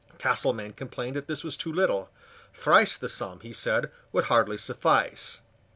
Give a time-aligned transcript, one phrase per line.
[0.17, 2.09] Castelmaine complained that this was too little.
[2.55, 5.41] Thrice the sum, he said, would hardly suffice.